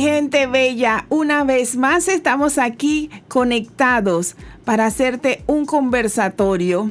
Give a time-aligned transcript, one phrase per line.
[0.00, 1.04] ¿Qué hubo mi gente bella?
[1.10, 4.34] Una vez más estamos aquí conectados
[4.64, 6.90] para hacerte un conversatorio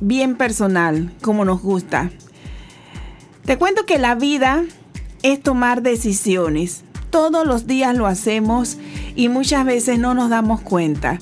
[0.00, 2.10] bien personal, como nos gusta.
[3.44, 4.64] Te cuento que la vida
[5.22, 6.82] es tomar decisiones.
[7.10, 8.78] Todos los días lo hacemos
[9.14, 11.18] y muchas veces no nos damos cuenta.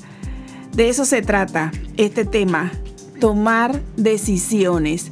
[0.72, 2.70] De eso se trata este tema,
[3.18, 5.10] tomar decisiones.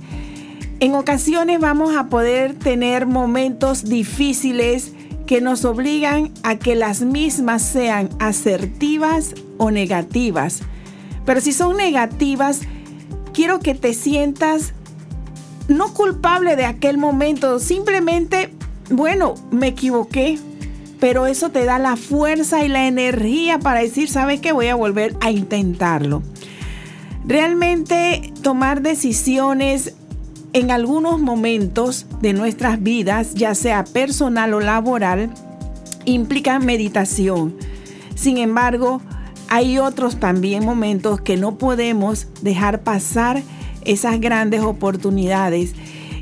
[0.78, 4.92] En ocasiones vamos a poder tener momentos difíciles
[5.26, 10.60] que nos obligan a que las mismas sean asertivas o negativas.
[11.24, 12.60] Pero si son negativas,
[13.32, 14.74] quiero que te sientas
[15.68, 18.52] no culpable de aquel momento, simplemente,
[18.90, 20.38] bueno, me equivoqué,
[21.00, 24.52] pero eso te da la fuerza y la energía para decir, ¿sabes qué?
[24.52, 26.22] Voy a volver a intentarlo.
[27.24, 29.94] Realmente tomar decisiones
[30.52, 35.30] en algunos momentos de nuestras vidas, ya sea personal o laboral,
[36.04, 37.56] implica meditación.
[38.14, 39.00] Sin embargo,
[39.48, 43.42] hay otros también momentos que no podemos dejar pasar
[43.84, 45.74] esas grandes oportunidades.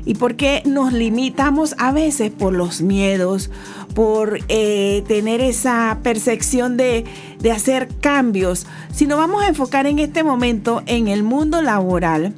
[0.05, 3.51] ¿Y por qué nos limitamos a veces por los miedos,
[3.93, 7.05] por eh, tener esa percepción de,
[7.39, 8.65] de hacer cambios?
[8.91, 12.33] Si nos vamos a enfocar en este momento en el mundo laboral,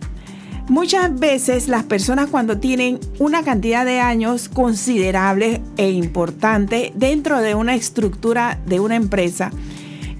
[0.69, 7.53] Muchas veces las personas cuando tienen una cantidad de años considerable e importante dentro de
[7.53, 9.51] una estructura de una empresa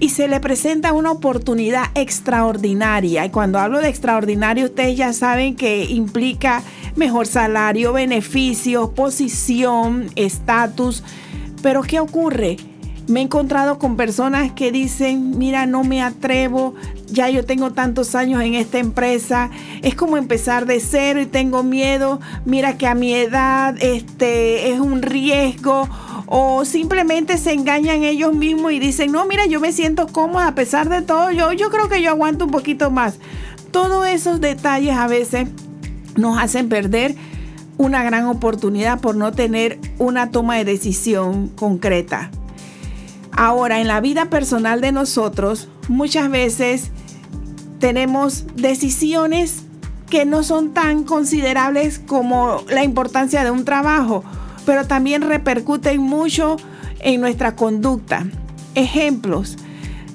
[0.00, 3.24] y se le presenta una oportunidad extraordinaria.
[3.24, 6.62] Y cuando hablo de extraordinario, ustedes ya saben que implica
[6.94, 11.02] mejor salario, beneficios, posición, estatus.
[11.62, 12.58] Pero ¿qué ocurre?
[13.06, 16.74] Me he encontrado con personas que dicen, mira, no me atrevo,
[17.14, 19.50] ya yo tengo tantos años en esta empresa,
[19.82, 24.80] es como empezar de cero y tengo miedo, mira que a mi edad este, es
[24.80, 25.88] un riesgo,
[26.26, 30.54] o simplemente se engañan ellos mismos y dicen, no, mira, yo me siento cómoda a
[30.54, 33.18] pesar de todo, yo, yo creo que yo aguanto un poquito más.
[33.70, 35.48] Todos esos detalles a veces
[36.16, 37.14] nos hacen perder
[37.76, 42.30] una gran oportunidad por no tener una toma de decisión concreta.
[43.32, 46.92] Ahora, en la vida personal de nosotros, muchas veces
[47.78, 49.64] tenemos decisiones
[50.08, 54.24] que no son tan considerables como la importancia de un trabajo,
[54.64, 56.56] pero también repercuten mucho
[57.00, 58.26] en nuestra conducta.
[58.74, 59.56] Ejemplos,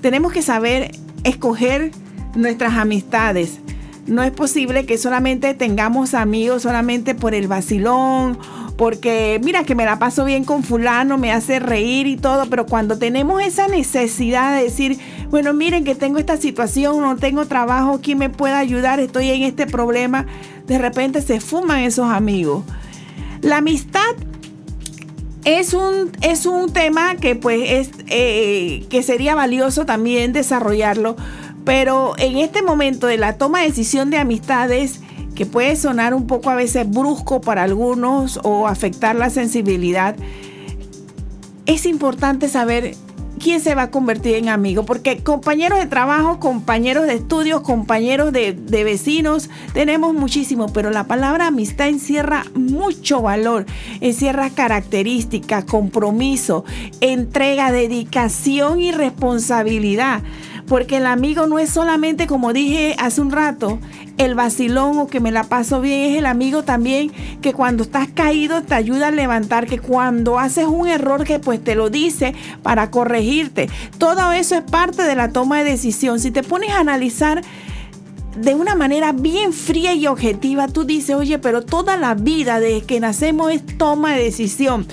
[0.02, 0.92] tenemos que saber
[1.24, 1.92] escoger
[2.36, 3.60] nuestras amistades.
[4.08, 8.40] No es posible que solamente tengamos amigos solamente por el vacilón
[8.80, 12.66] porque mira que me la paso bien con fulano, me hace reír y todo, pero
[12.66, 14.98] cuando tenemos esa necesidad de decir,
[15.30, 19.00] bueno, miren que tengo esta situación, no tengo trabajo, ¿quién me puede ayudar?
[19.00, 20.26] Estoy en este problema,
[20.66, 22.64] de repente se fuman esos amigos.
[23.42, 24.16] La amistad
[25.46, 31.16] es un, es un tema que pues es, eh, que sería valioso también desarrollarlo,
[31.64, 35.02] pero en este momento de la toma de decisión de amistades,
[35.36, 40.16] que puede sonar un poco a veces brusco para algunos o afectar la sensibilidad,
[41.66, 42.96] es importante saber
[43.40, 48.32] quién se va a convertir en amigo, porque compañeros de trabajo, compañeros de estudios, compañeros
[48.32, 53.66] de, de, vecinos, tenemos muchísimo, pero la palabra amistad encierra mucho valor,
[54.02, 56.66] encierra características, compromiso,
[57.02, 60.22] entrega, dedicación y responsabilidad.
[60.70, 63.80] Porque el amigo no es solamente, como dije hace un rato,
[64.20, 68.08] el vacilón o que me la paso bien, es el amigo también que cuando estás
[68.08, 72.36] caído te ayuda a levantar, que cuando haces un error que pues te lo dice
[72.62, 73.68] para corregirte.
[73.98, 76.20] Todo eso es parte de la toma de decisión.
[76.20, 77.42] Si te pones a analizar
[78.38, 82.86] de una manera bien fría y objetiva, tú dices, oye, pero toda la vida desde
[82.86, 84.86] que nacemos es toma de decisión.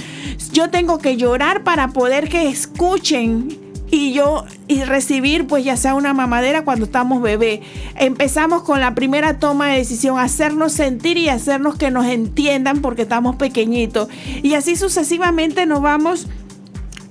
[0.52, 5.94] Yo tengo que llorar para poder que escuchen y yo y recibir pues ya sea
[5.94, 7.62] una mamadera cuando estamos bebé.
[7.96, 13.02] Empezamos con la primera toma de decisión, hacernos sentir y hacernos que nos entiendan porque
[13.02, 14.08] estamos pequeñitos.
[14.42, 16.26] Y así sucesivamente nos vamos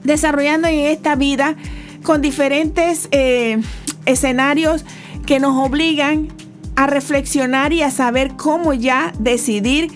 [0.03, 1.55] desarrollando en esta vida
[2.03, 3.61] con diferentes eh,
[4.05, 4.85] escenarios
[5.25, 6.27] que nos obligan
[6.75, 9.91] a reflexionar y a saber cómo ya decidir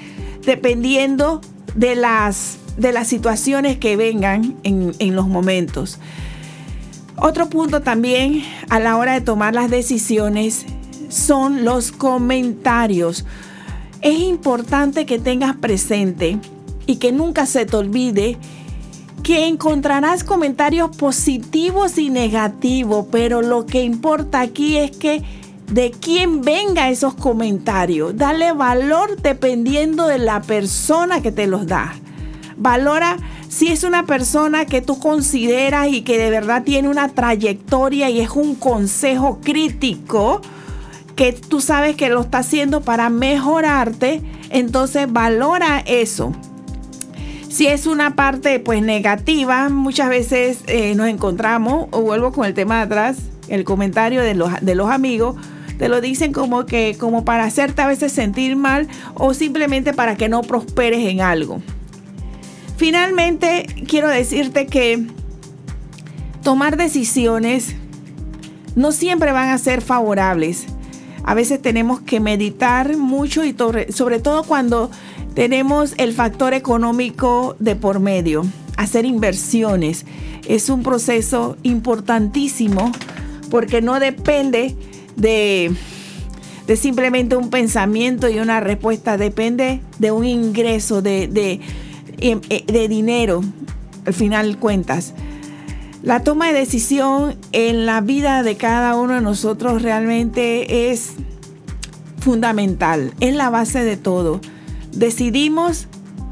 [0.46, 1.42] dependiendo
[1.76, 6.00] de las, de las situaciones que vengan en, en los momentos.
[7.22, 10.66] Otro punto también a la hora de tomar las decisiones
[11.10, 13.26] son los comentarios.
[14.02, 16.40] Es importante que tengas presente
[16.86, 18.38] y que nunca se te olvide
[19.24, 25.22] que encontrarás comentarios positivos y negativos, pero lo que importa aquí es que
[25.72, 28.16] de quién venga esos comentarios.
[28.16, 31.94] Dale valor dependiendo de la persona que te los da.
[32.58, 33.18] Valora
[33.50, 38.22] Si es una persona que tú consideras y que de verdad tiene una trayectoria y
[38.22, 40.42] es un consejo crítico,
[41.16, 46.32] que tú sabes que lo está haciendo para mejorarte, entonces valora eso.
[47.50, 52.54] Si es una parte pues negativa, muchas veces eh, nos encontramos, o vuelvo con el
[52.54, 53.18] tema atrás,
[53.48, 55.38] el comentario de los, de los amigos,
[55.80, 60.16] te lo dicen como que como para hacerte a veces sentir mal o simplemente para
[60.16, 61.64] que no prosperes en algo.
[62.80, 65.06] Finalmente, quiero decirte que
[66.44, 67.76] tomar decisiones
[68.78, 70.66] no siempre van a ser favorables.
[71.26, 73.54] A veces tenemos que meditar mucho y
[73.90, 74.90] sobre todo cuando
[75.34, 78.46] tenemos el factor económico de por medio.
[78.78, 80.06] Hacer inversiones
[80.48, 82.94] es un proceso importantísimo
[83.52, 84.78] porque no depende
[85.18, 85.76] de,
[86.78, 91.60] simplemente un pensamiento y una respuesta, depende de un ingreso de, de,
[92.20, 93.42] de dinero,
[94.06, 95.14] al final cuentas.
[96.02, 101.16] La toma de decisión en la vida de cada uno de nosotros realmente es
[102.20, 104.40] fundamental, es la base de todo.
[104.94, 105.88] Decidimos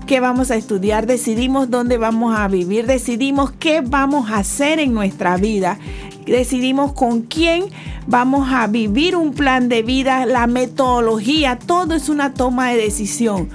[0.05, 4.93] qué vamos a estudiar, decidimos dónde vamos a vivir, decidimos qué vamos a hacer en
[4.93, 5.77] nuestra vida,
[6.25, 7.65] decidimos con quién
[8.07, 13.49] vamos a vivir un plan de vida, la metodología, todo es una toma de decisión.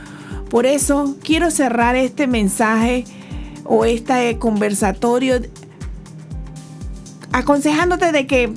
[0.52, 3.04] Por eso quiero cerrar este mensaje
[3.64, 5.40] o este conversatorio
[7.32, 8.52] aconsejándote de que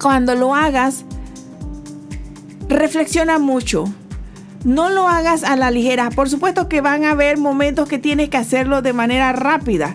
[0.00, 1.04] cuando lo hagas,
[2.68, 3.84] reflexiona mucho.
[4.64, 6.10] No lo hagas a la ligera.
[6.10, 9.94] Por supuesto que van a haber momentos que tienes que hacerlo de manera rápida.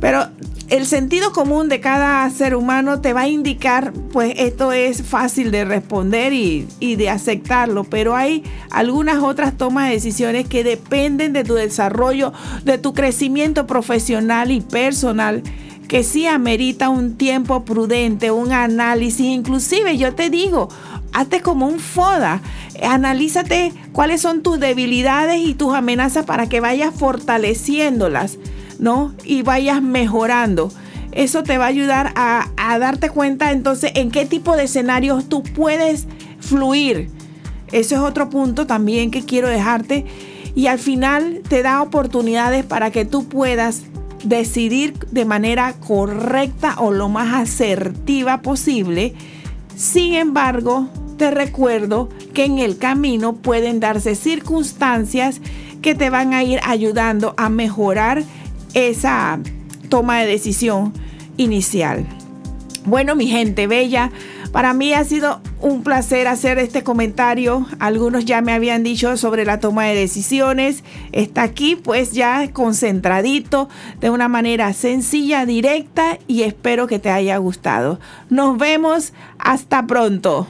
[0.00, 0.30] Pero
[0.68, 5.52] el sentido común de cada ser humano te va a indicar, pues esto es fácil
[5.52, 11.44] de responder y, de aceptarlo, pero hay algunas otras tomas de decisiones que dependen de
[11.44, 12.32] tu desarrollo,
[12.64, 15.42] de tu crecimiento profesional y personal
[15.86, 20.68] que sí amerita un tiempo prudente, un análisis, inclusive yo te digo,
[21.12, 22.40] hazte como un FODA,
[22.82, 28.38] analízate cuáles son tus debilidades y tus amenazas para que vayas fortaleciéndolas,
[28.78, 29.14] ¿no?
[29.24, 30.70] Y vayas mejorando.
[31.12, 35.28] Eso te va a ayudar a, a darte cuenta entonces en qué tipo de escenarios
[35.28, 36.06] tú puedes
[36.40, 37.10] fluir.
[37.72, 40.04] Eso es otro punto también que quiero dejarte.
[40.54, 43.82] Y al final te da oportunidades para que tú puedas
[44.24, 49.14] decidir de manera correcta o lo más asertiva posible.
[49.76, 55.40] Sin embargo, te recuerdo que en el camino pueden darse circunstancias
[55.82, 58.24] que te van a ir ayudando a mejorar
[58.76, 59.40] esa
[59.88, 60.92] toma de decisión
[61.38, 62.06] inicial.
[62.84, 64.12] Bueno, mi gente bella,
[64.52, 67.66] para mí ha sido un placer hacer este comentario.
[67.78, 70.84] Algunos ya me habían dicho sobre la toma de decisiones.
[71.12, 73.68] Está aquí pues ya concentradito
[74.00, 77.98] de una manera sencilla, directa y espero que te haya gustado.
[78.28, 80.46] Nos vemos hasta pronto.